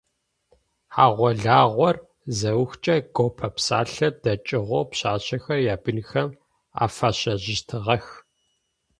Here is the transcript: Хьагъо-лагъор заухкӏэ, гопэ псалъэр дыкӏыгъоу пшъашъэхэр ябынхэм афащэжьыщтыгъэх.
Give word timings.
Хьагъо-лагъор 0.93 1.95
заухкӏэ, 2.37 2.95
гопэ 3.15 3.47
псалъэр 3.55 4.13
дыкӏыгъоу 4.23 4.85
пшъашъэхэр 4.89 5.59
ябынхэм 5.73 6.29
афащэжьыщтыгъэх. 6.83 8.05